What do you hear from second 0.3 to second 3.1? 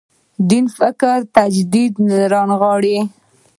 دیني فکر تجدید رانغاړي.